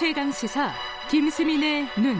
[0.00, 0.72] 최강 시사
[1.10, 2.16] 김수민의 눈.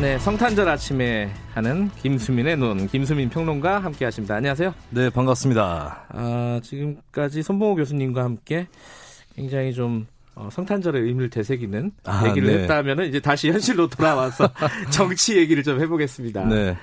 [0.00, 4.36] 네, 성탄절 아침에 하는 김수민의 눈, 김수민 평론가 함께 하십니다.
[4.36, 4.72] 안녕하세요.
[4.90, 6.06] 네, 반갑습니다.
[6.08, 8.68] 아, 지금까지 손봉호 교수님과 함께
[9.34, 10.06] 굉장히 좀
[10.36, 12.62] 어, 성탄절의 의미를 되새기는 아, 얘기를 네.
[12.62, 14.48] 했다면 이제 다시 현실로 돌아와서
[14.92, 16.44] 정치 얘기를 좀 해보겠습니다.
[16.44, 16.76] 네.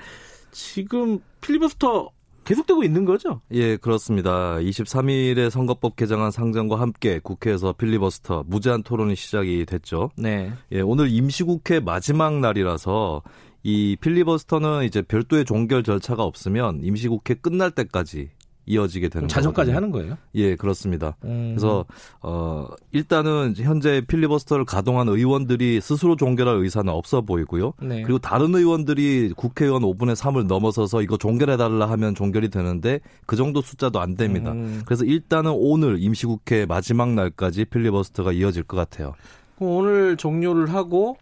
[0.52, 2.10] 지금 필리버스터
[2.44, 3.40] 계속되고 있는 거죠?
[3.50, 4.56] 예, 그렇습니다.
[4.56, 10.10] 23일에 선거법 개정안 상정과 함께 국회에서 필리버스터 무제한 토론이 시작이 됐죠.
[10.16, 10.52] 네.
[10.72, 13.22] 예, 오늘 임시국회 마지막 날이라서
[13.66, 18.28] 이 필리버스터는 이제 별도의 종결 절차가 없으면 임시국회 끝날 때까지
[18.66, 19.76] 이어지게 되는 자정까지 거거든요.
[19.76, 20.18] 하는 거예요?
[20.34, 21.16] 예, 그렇습니다.
[21.24, 21.54] 음.
[21.54, 21.84] 그래서
[22.20, 27.74] 어 일단은 현재 필리버스터를 가동한 의원들이 스스로 종결할 의사는 없어 보이고요.
[27.82, 28.02] 네.
[28.02, 33.60] 그리고 다른 의원들이 국회의원 5분의 3을 넘어서서 이거 종결해 달라 하면 종결이 되는데 그 정도
[33.60, 34.52] 숫자도 안 됩니다.
[34.52, 34.82] 음.
[34.84, 39.14] 그래서 일단은 오늘 임시국회 마지막 날까지 필리버스터가 이어질 것 같아요.
[39.56, 41.16] 그럼 오늘 종료를 하고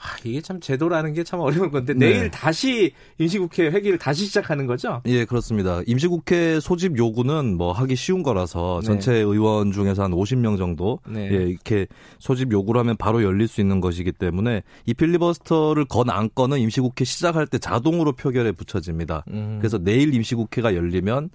[0.00, 2.06] 아, 이게 참 제도라는 게 참 어려운 건데 네.
[2.12, 5.02] 내일 다시 임시국회 회기를 다시 시작하는 거죠?
[5.06, 5.82] 예, 그렇습니다.
[5.86, 8.86] 임시국회 소집 요구는 뭐 하기 쉬운 거라서 네.
[8.86, 11.28] 전체 의원 중에서 한 50명 정도 네.
[11.32, 11.86] 예, 이렇게
[12.18, 17.46] 소집 요구를 하면 바로 열릴 수 있는 것이기 때문에 이 필리버스터를 건 안건은 임시국회 시작할
[17.46, 19.24] 때 자동으로 표결에 붙여집니다.
[19.30, 19.58] 음.
[19.60, 21.30] 그래서 내일 임시국회가 열리면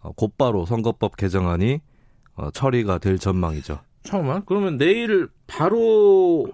[0.00, 1.80] 어, 곧바로 선거법 개정안이
[2.34, 3.78] 어, 처리가 될 전망이죠.
[4.02, 4.42] 잠깐만.
[4.46, 6.46] 그러면 내일 바로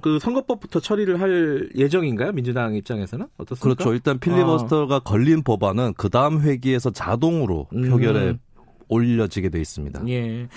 [0.00, 2.32] 그 선거법부터 처리를 할 예정인가요?
[2.32, 3.74] 민주당 입장에서는 어떻습니까?
[3.74, 3.94] 그렇죠.
[3.94, 7.88] 일단 필리버스터가 걸린 법안은 그 다음 회기에서 자동으로 음.
[7.90, 8.38] 표결에
[8.88, 10.02] 올려지게 돼 있습니다.
[10.08, 10.48] 예.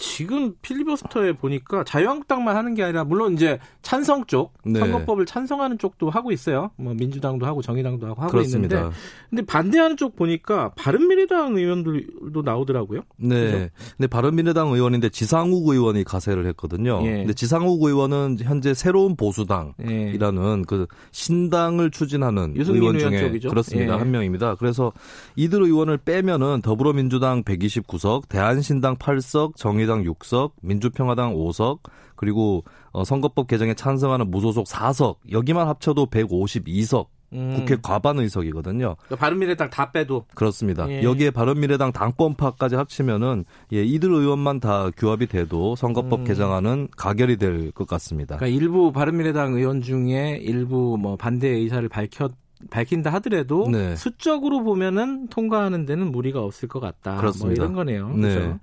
[0.00, 4.80] 지금 필리버스터에 보니까 자유한국당만 하는 게 아니라 물론 이제 찬성 쪽 네.
[4.80, 6.70] 선거법을 찬성하는 쪽도 하고 있어요.
[6.76, 8.78] 뭐 민주당도 하고 정의당도 하고 하고 그렇습니다.
[8.78, 8.96] 있는데
[9.28, 13.02] 근데 반대하는 쪽 보니까 바른미래당 의원들도 나오더라고요.
[13.16, 13.70] 네.
[13.96, 17.00] 근데 바른미래당 의원인데 지상욱 의원이 가세를 했거든요.
[17.04, 17.18] 예.
[17.18, 20.12] 근데 지상욱 의원은 현재 새로운 보수당 예.
[20.12, 23.50] 이라는 그 신당을 추진하는 유승민 의원 의원 중에 쪽이죠?
[23.50, 23.98] 그렇습니다 예.
[23.98, 24.54] 한 명입니다.
[24.54, 24.92] 그래서
[25.36, 31.80] 이들 의원을 빼면은 더불어민주당 129석, 대한신당 8석, 정의당 6석, 민주평화당 5석,
[32.16, 37.54] 그리고 어, 선거법 개정에 찬성하는 무소속 4석 여기만 합쳐도 152석 음.
[37.56, 38.96] 국회 과반 의석이거든요.
[38.96, 40.90] 그러니까 바른미래당 다 빼도 그렇습니다.
[40.90, 41.02] 예.
[41.04, 46.24] 여기에 바른미래당 당권파까지 합치면은 예, 이들 의원만 다 규합이 돼도 선거법 음.
[46.24, 48.36] 개정안은 가결이 될 것 같습니다.
[48.36, 52.32] 그러니까 일부 바른미래당 의원 중에 일부 뭐 반대 의사를 밝혔
[52.68, 53.96] 밝힌다 하더라도 네.
[53.96, 57.16] 수적으로 보면은 통과하는 데는 무리가 없을 것 같다.
[57.16, 57.46] 그렇습니다.
[57.46, 58.08] 뭐 이런 거네요.
[58.16, 58.34] 네.
[58.34, 58.58] 그렇죠?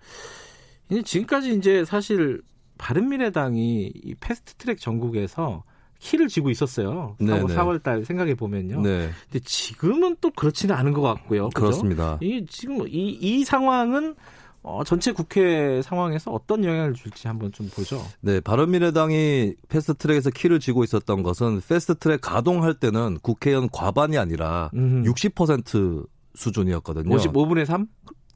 [1.04, 2.42] 지금까지 이제 사실
[2.78, 5.64] 바른미래당이 이 패스트트랙 전국에서
[6.00, 7.16] 키를 쥐고 있었어요.
[7.20, 7.56] 네, 4월, 네.
[7.56, 8.82] 4월 달 생각해 보면요.
[8.82, 11.50] 네, 근데 지금은 또 그렇지는 않은 것 같고요.
[11.50, 11.60] 그죠?
[11.60, 12.18] 그렇습니다.
[12.22, 14.16] 이 지금 이, 이 상황은
[14.62, 18.02] 어, 전체 국회 상황에서 어떤 영향을 줄지 한번 좀 보죠.
[18.20, 25.04] 네, 바른미래당이 패스트트랙에서 키를 쥐고 있었던 것은 패스트트랙 가동할 때는 국회의원 과반이 아니라 음.
[25.04, 26.06] 60%
[26.36, 27.16] 수준이었거든요.
[27.16, 27.88] 5, 5분의 3?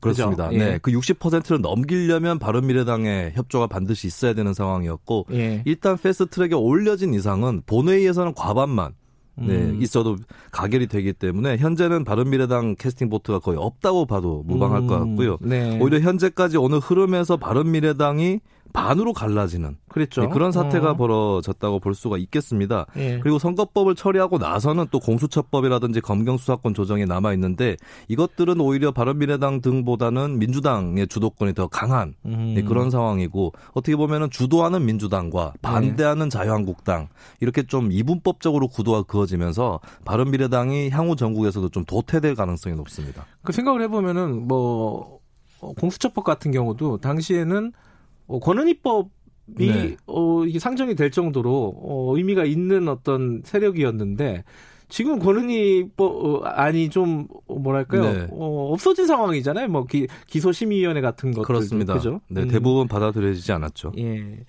[0.02, 0.50] 그렇습니다.
[0.50, 0.60] 그죠?
[0.60, 0.66] 예.
[0.72, 5.62] 네, 그 60%를 넘기려면 바른미래당의 협조가 반드시 있어야 되는 상황이었고 예.
[5.66, 8.94] 일단 패스트 트랙에 올려진 이상은 본회의에서는 과반만
[9.36, 9.80] 네, 음.
[9.82, 10.18] 있어도
[10.52, 15.38] 가결이 되기 때문에 현재는 바른미래당 캐스팅 보트가 거의 없다고 봐도 무방할 것 음, 같고요.
[15.42, 15.80] 네.
[15.82, 18.40] 오히려 현재까지 오늘 흐름에서 바른미래당이
[18.72, 20.22] 반으로 갈라지는 그랬죠.
[20.22, 20.96] 네, 그런 사태가 어.
[20.96, 22.86] 벌어졌다고 볼 수가 있겠습니다.
[22.98, 23.20] 예.
[23.20, 27.78] 그리고 선거법을 처리하고 나서는 또 공수처법이라든지 검경수사권 조정이 남아 있는데
[28.08, 32.54] 이것들은 오히려 바른미래당 등보다는 민주당의 주도권이 더 강한 음.
[32.56, 37.10] 네, 그런 상황이고 어떻게 보면은 주도하는 민주당과 반대하는 자유한국당
[37.40, 43.26] 이렇게 좀 이분법적으로 구도가 그어지면서 바른미래당이 향후 전국에서도 좀 도태될 가능성이 높습니다.
[43.44, 45.20] 그 생각을 해보면은 뭐
[45.62, 47.72] 어, 공수처법 같은 경우도 당시에는
[48.28, 49.10] 어, 권은희법
[49.60, 49.98] 이 네.
[50.08, 54.44] 어, 이게 상정이 될 정도로 어, 의미가 있는 어떤 세력이었는데
[54.88, 58.28] 지금 권은희법 어, 아니 좀 어, 뭐랄까요 네.
[58.32, 59.68] 어, 없어진 상황이잖아요.
[59.70, 61.94] 뭐 기, 기소심의위원회 같은 것들 그렇습니다.
[61.94, 62.22] 그죠?
[62.28, 62.48] 네, 음.
[62.48, 63.94] 대부분 받아들여지지 않았죠.
[63.98, 64.40] 예.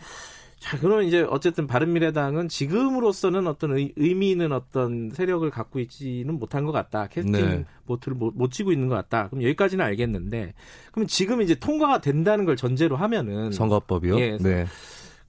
[0.63, 6.65] 자, 그러면 이제 어쨌든 바른미래당은 지금으로서는 어떤 의, 의미 있는 어떤 세력을 갖고 있지는 못한
[6.65, 7.09] 것 같다.
[7.09, 7.65] 캐스팅 네.
[7.85, 9.29] 보트를 못, 못 치고 있는 것 같다.
[9.29, 10.55] 그럼 여기까지는 알겠는데,
[10.93, 14.21] 그럼 지금 이제 통과가 된다는 걸 전제로 하면은, 선거법이요?
[14.21, 14.39] 예.
[14.39, 14.65] 네.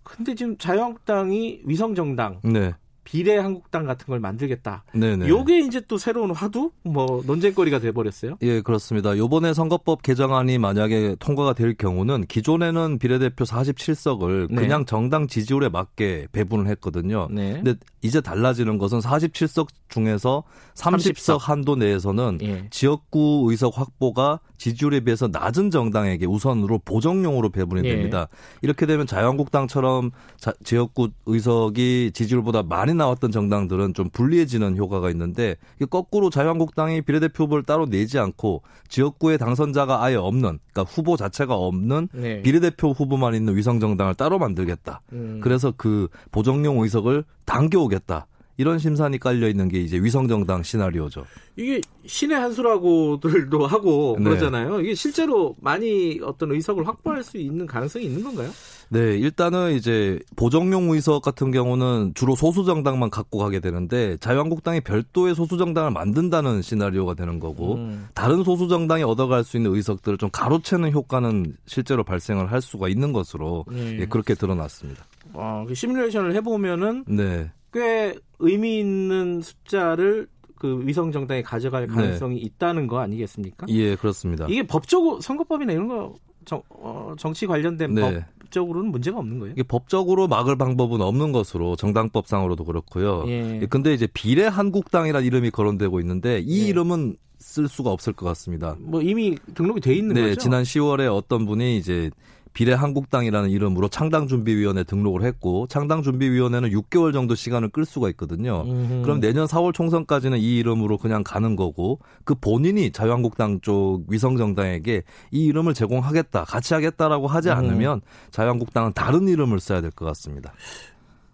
[0.03, 2.75] 근데 지금 자유한국당이 위성정당, 네.
[3.03, 4.83] 비례 한국당 같은 걸 만들겠다.
[4.93, 5.27] 네네.
[5.27, 8.37] 요게 이제 또 새로운 화두 뭐 논쟁거리가 돼 버렸어요.
[8.41, 9.17] 예, 그렇습니다.
[9.17, 14.55] 요번에 선거법 개정안이 만약에 통과가 될 경우는 기존에는 비례대표 47석을 네.
[14.55, 17.27] 그냥 정당 지지율에 맞게 배분을 했거든요.
[17.31, 17.53] 네.
[17.61, 20.43] 근데 이제 달라지는 것은 47석 중에서
[20.75, 21.37] 30석 30석.
[21.41, 22.67] 한도 내에서는 예.
[22.71, 27.95] 지역구 의석 확보가 지지율에 비해서 낮은 정당에게 우선으로 보정용으로 배분이 예.
[27.95, 28.27] 됩니다.
[28.61, 35.55] 이렇게 되면 자유한국당처럼 자- 지역구 의석이 지지율보다 많이 나왔던 정당들은 좀 불리해지는 효과가 있는데
[35.89, 42.09] 거꾸로 자유한국당이 비례대표 후보를 따로 내지 않고 지역구에 당선자가 아예 없는 그러니까 후보 자체가 없는
[42.13, 42.41] 네.
[42.41, 45.01] 비례대표 후보만 있는 위성 정당을 따로 만들겠다.
[45.13, 45.39] 음.
[45.41, 48.27] 그래서 그 보정용 의석을 당겨오겠다.
[48.57, 51.25] 이런 심산이 깔려 있는 게 이제 위성정당 시나리오죠.
[51.55, 54.25] 이게 신의 한 수라고들도 하고 네.
[54.25, 54.81] 그러잖아요.
[54.81, 58.51] 이게 실제로 많이 어떤 의석을 확보할 수 있는 가능성이 있는 건가요?
[58.89, 65.35] 네, 일단은 이제 보정용 의석 같은 경우는 주로 소수 정당만 갖고 가게 되는데 자유한국당이 별도의
[65.35, 68.07] 소수 정당을 만든다는 시나리오가 되는 거고 음.
[68.13, 73.13] 다른 소수 정당이 얻어갈 수 있는 의석들을 좀 가로채는 효과는 실제로 발생을 할 수가 있는
[73.13, 73.99] 것으로 네.
[74.01, 75.05] 예, 그렇게 드러났습니다.
[75.33, 80.27] 어, 그 시뮬레이션을 해보면은 네, 꽤 의미 있는 숫자를
[80.63, 83.65] 그 위성 정당이 가져갈 가능성이 있다는 거 아니겠습니까?
[83.67, 84.45] 예, 그렇습니다.
[84.49, 88.25] 이게 법적으로 선거법이나 이런 거 정, 어, 정치 관련된 네.
[88.53, 89.53] 법적으로는 문제가 없는 거예요?
[89.53, 93.23] 이게 법적으로 막을 방법은 없는 것으로 정당법상으로도 그렇고요.
[93.27, 93.61] 예.
[93.61, 96.67] 예, 근데 이제 비례 한국당이라는 이름이 거론되고 있는데 이 예.
[96.67, 98.75] 이름은 쓸 수가 없을 것 같습니다.
[98.79, 100.35] 뭐 이미 등록이 돼 있는 네, 거죠?
[100.35, 102.09] 지난 10월에 어떤 분이 이제
[102.53, 108.63] 비례 한국당이라는 이름으로 창당준비위원회 등록을 했고 창당준비위원회는 6개월 정도 시간을 끌 수가 있거든요.
[108.65, 109.01] 음흠.
[109.03, 115.45] 그럼 내년 4월 총선까지는 이 이름으로 그냥 가는 거고 그 본인이 자유한국당 쪽 위성정당에게 이
[115.45, 117.55] 이름을 제공하겠다, 같이 하겠다라고 하지 음.
[117.57, 118.01] 않으면
[118.31, 120.53] 자유한국당은 다른 이름을 써야 될 것 같습니다.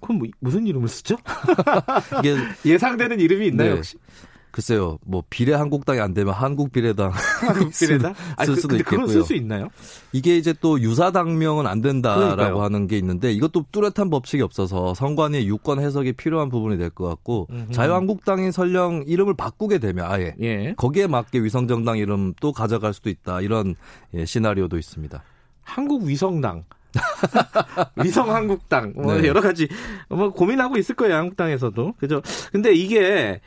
[0.02, 1.18] 그럼 뭐, 무슨 이름을 쓰죠?
[2.20, 3.76] 이게 예상되는 이름이 있나요 네.
[3.76, 3.98] 혹시?
[4.52, 7.12] 글쎄요, 뭐 비례 한국당이 안 되면 한국 비례당
[7.80, 8.14] 비례다?
[8.36, 9.08] 아니, 쓸 그, 수도 근데 그건 있겠고요.
[9.08, 9.70] 쓸수 있나요?
[10.12, 12.62] 이게 이제 또 유사 당명은 안 된다라고 그러니까요.
[12.64, 17.48] 하는 게 있는데 이것도 뚜렷한 법칙이 없어서 선관위 유권 해석이 필요한 부분이 될 것 같고
[17.52, 17.72] 음흠.
[17.72, 20.74] 자유한국당이 설령 이름을 바꾸게 되면 아예 예.
[20.76, 23.76] 거기에 맞게 위성정당 이름 또 가져갈 수도 있다 이런
[24.16, 25.22] 예, 시나리오도 있습니다.
[25.62, 26.64] 한국 위성당.
[28.04, 28.94] 위성 한국당.
[28.96, 29.28] 뭐 네.
[29.28, 29.68] 여러 가지
[30.10, 31.94] 뭐 고민하고 있을 거예요, 한국당에서도.
[32.00, 32.22] 그죠?
[32.52, 33.40] 근데 이게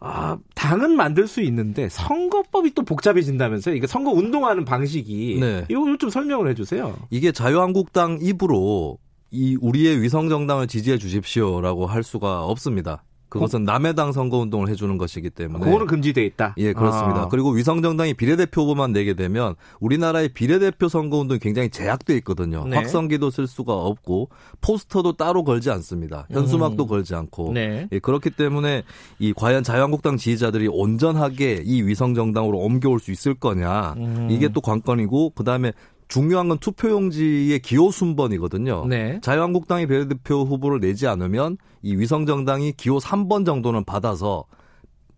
[0.00, 3.74] 아, 당은 만들 수 있는데 선거법이 또 복잡해진다면서요.
[3.74, 5.64] 이게 선거 운동하는 방식이 네.
[5.68, 6.96] 이거 좀 설명을 해 주세요.
[7.10, 8.98] 이게 자유한국당 입으로
[9.30, 13.02] 이 우리의 위성 정당을 지지해 주십시오라고 할 수가 없습니다.
[13.28, 16.54] 그것은 남의 당 선거운동을 해주는 것이기 때문에 그거는 금지돼 있다.
[16.56, 17.22] 예, 그렇습니다.
[17.22, 17.28] 아.
[17.28, 22.64] 그리고 위성정당이 비례대표 후보만 내게 되면 우리나라의 비례대표 선거운동이 굉장히 제약돼 있거든요.
[22.66, 22.76] 네.
[22.76, 24.30] 확성기도 쓸 수가 없고
[24.60, 26.26] 포스터도 따로 걸지 않습니다.
[26.30, 26.88] 현수막도 음.
[26.88, 27.52] 걸지 않고.
[27.52, 27.88] 네.
[27.92, 28.82] 예, 그렇기 때문에
[29.18, 33.94] 이 과연 자유한국당 지지자들이 온전하게 이 위성정당으로 옮겨올 수 있을 거냐.
[33.98, 34.28] 음.
[34.30, 35.72] 이게 또 관건이고 그 다음에
[36.08, 38.86] 중요한 건 투표용지의 기호 순번이거든요.
[38.86, 39.20] 네.
[39.22, 44.44] 자유한국당이 비례대표 후보를 내지 않으면 이 위성정당이 기호 3번 정도는 받아서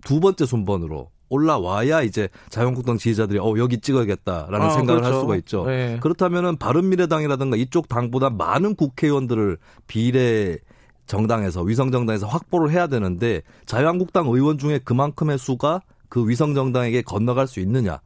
[0.05, 5.21] 두 번째 순번으로 올라와야 이제 자유한국당 지지자들이 어 여기 찍어야겠다라는 아, 생각을 할 그렇죠.
[5.21, 5.65] 수가 있죠.
[5.65, 5.99] 네.
[6.01, 10.59] 그렇다면은 바른미래당이라든가 이쪽 당보다 많은 국회의원들을 비례
[11.07, 17.47] 정당에서 위성 정당에서 확보를 해야 되는데 자유한국당 의원 중에 그만큼의 수가 그 위성 정당에게 건너갈
[17.47, 18.01] 수 있느냐?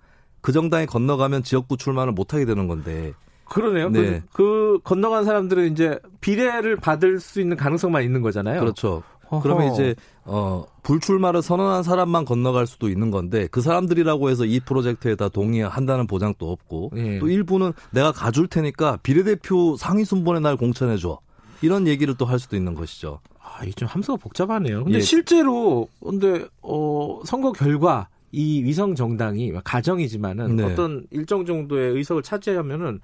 [0.44, 3.14] 그 정당에 건너가면 지역구 출마를 못하게 되는 건데
[3.46, 3.88] 그러네요.
[3.88, 4.22] 네.
[4.30, 8.60] 그, 그 건너간 사람들은 이제 비례를 받을 수 있는 가능성만 있는 거잖아요.
[8.60, 9.02] 그렇죠.
[9.30, 9.42] 허허.
[9.42, 9.94] 그러면 이제
[10.26, 16.06] 어 불출마를 선언한 사람만 건너갈 수도 있는 건데 그 사람들이라고 해서 이 프로젝트에 다 동의한다는
[16.06, 17.18] 보장도 없고 예.
[17.20, 21.20] 또 일부는 내가 가줄 테니까 비례대표 상위 순번에 날 공천해 줘.
[21.62, 23.20] 이런 얘기를 또 할 수도 있는 것이죠.
[23.42, 24.84] 아, 이게 좀 함수가 복잡하네요.
[24.84, 25.00] 근데 예.
[25.00, 30.64] 실제로 근데 어 선거 결과 이 위성 정당이 가정이지만은 네.
[30.64, 33.00] 어떤 일정 정도의 의석을 차지하면은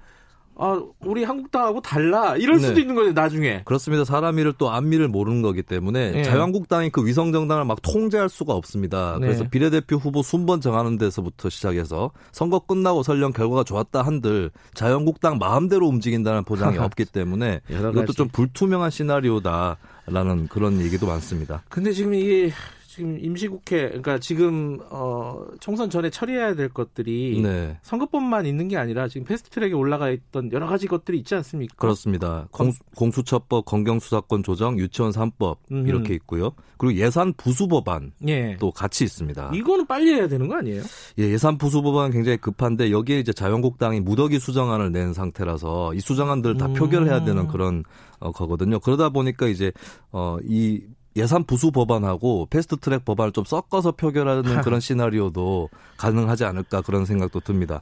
[0.57, 2.35] 아, 우리 한국당하고 달라.
[2.35, 2.81] 이럴 수도 네.
[2.81, 3.61] 있는 거예요, 나중에.
[3.63, 4.03] 그렇습니다.
[4.03, 6.23] 사람 일을 또 안미를 모르는 거기 때문에 예.
[6.23, 9.17] 자유한국당이 그 위성정당을 막 통제할 수가 없습니다.
[9.19, 9.27] 네.
[9.27, 15.87] 그래서 비례대표 후보 순번 정하는 데서부터 시작해서 선거 끝나고 설령 결과가 좋았다 한들 자유한국당 마음대로
[15.87, 18.11] 움직인다는 보장이 없기 때문에 이것도.
[18.11, 21.63] 좀 불투명한 시나리오다라는 그런 얘기도 많습니다.
[21.69, 22.51] 근데 지금 이게
[22.91, 27.77] 지금 임시국회 그러니까 지금 어 총선 전에 처리해야 될 것들이 네.
[27.83, 31.73] 선거법만 있는 게 아니라 지금 패스트트랙에 올라가 있던 여러 가지 것들이 있지 않습니까?
[31.77, 32.49] 그렇습니다.
[32.51, 35.87] 공수, 공수처법, 검경수사권 조정, 유치원 3법 음흠.
[35.87, 36.51] 이렇게 있고요.
[36.75, 38.57] 그리고 예산 부수 법안 예.
[38.59, 39.51] 또 같이 있습니다.
[39.53, 40.83] 이거는 빨리 해야 되는 거 아니에요?
[41.17, 46.57] 예, 예산 부수 법안은 굉장히 급한데 여기에 이제 자유한국당이 무더기 수정안을 낸 상태라서 이 수정안들을
[46.57, 46.73] 다 음.
[46.73, 47.85] 표결해야 되는 그런
[48.19, 48.79] 어, 거거든요.
[48.79, 49.71] 그러다 보니까 이제
[50.11, 50.81] 어, 이
[51.15, 57.39] 예산 부수 법안하고 패스트 트랙 법안을 좀 섞어서 표결하는 그런 시나리오도 가능하지 않을까 그런 생각도
[57.41, 57.81] 듭니다.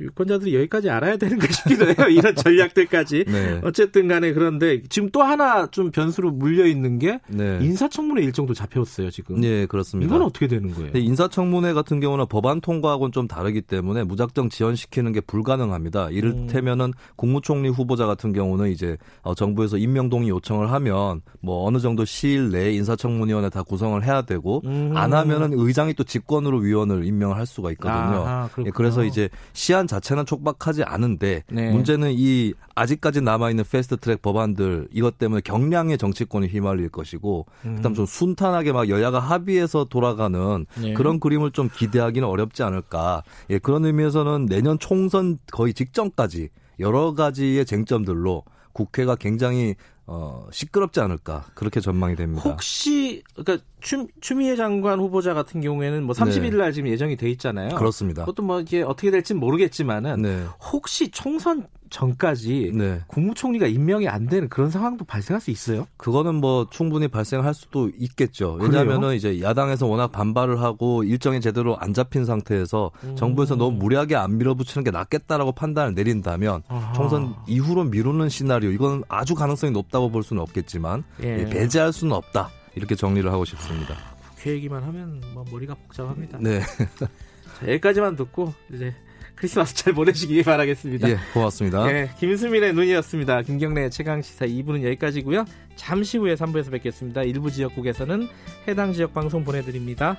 [0.00, 1.94] 유권자들이 여기까지 알아야 되는가 싶기도 해요.
[2.10, 3.24] 이런 전략들까지.
[3.26, 3.60] 네.
[3.64, 7.58] 어쨌든 간에 그런데 지금 또 하나 좀 변수로 물려 있는 게 네.
[7.62, 9.40] 인사청문회 일정도 잡혔어요, 지금.
[9.40, 10.08] 네, 그렇습니다.
[10.08, 10.92] 이건 어떻게 되는 거예요?
[10.92, 16.10] 네, 인사청문회 같은 경우는 법안 통과하고는 좀 다르기 때문에 무작정 지연시키는 게 불가능합니다.
[16.10, 16.92] 이를테면은 음.
[17.16, 22.50] 국무총리 후보자 같은 경우는 이제 어, 정부에서 임명 동의 요청을 하면 뭐 어느 정도 시일
[22.50, 24.92] 내에 인사청문위원회 다 구성을 해야 되고 음.
[24.94, 28.48] 안 하면은 의장이 또 직권으로 위원을 임명을 할 수가 있거든요.
[28.66, 31.70] 예, 그래서 이제 시한 자체는 촉박하지 않은데 네.
[31.70, 37.76] 문제는 이 아직까지 남아 있는 패스트트랙 법안들 이것 때문에 경량의 정치권이 휘말릴 것이고 음.
[37.76, 40.94] 그다음 좀 순탄하게 막 여야가 합의해서 돌아가는 네.
[40.94, 43.22] 그런 그림을 좀 기대하기는 어렵지 않을까.
[43.50, 49.74] 예, 그런 의미에서는 내년 총선 거의 직전까지 여러 가지의 쟁점들로 국회가 굉장히
[50.12, 52.42] 어, 시끄럽지 않을까 그렇게 전망이 됩니다.
[52.42, 57.76] 혹시 그러니까 추, 추미애 장관 후보자 같은 경우에는 뭐 31일 날 지금 예정이 돼 있잖아요.
[57.76, 58.22] 그렇습니다.
[58.24, 60.44] 그것도 뭐 이게 어떻게 될지는 모르겠지만은 네.
[60.72, 63.00] 혹시 총선 전까지 네.
[63.08, 65.86] 국무총리가 임명이 안 되는 그런 상황도 발생할 수 있어요?
[65.96, 68.56] 그거는 뭐 충분히 발생할 수도 있겠죠.
[68.60, 73.16] 왜냐하면은 이제 야당에서 워낙 반발을 하고 일정이 제대로 안 잡힌 상태에서 음.
[73.16, 76.92] 정부에서 너무 무리하게 안 밀어붙이는 게 낫겠다라고 판단을 내린다면 아하.
[76.92, 81.40] 총선 이후로 미루는 시나리오 이건 아주 가능성이 높다고 볼 수는 없겠지만 예.
[81.40, 83.96] 예, 배제할 수는 없다 이렇게 정리를 하고 싶습니다.
[84.30, 86.38] 국회 얘기만 하면 뭐 머리가 복잡합니다.
[86.40, 86.60] 네.
[86.60, 88.94] 자, 여기까지만 듣고 이제
[89.40, 91.08] 크리스마스 잘 보내시기 바라겠습니다.
[91.08, 91.86] 예, 고맙습니다.
[91.86, 93.40] 네, 김수민의 눈이었습니다.
[93.40, 95.46] 김경래 최강 시사 2부는 여기까지고요.
[95.76, 97.22] 잠시 후에 3부에서 뵙겠습니다.
[97.22, 98.28] 일부 지역국에서는
[98.68, 100.18] 해당 지역 방송 보내드립니다.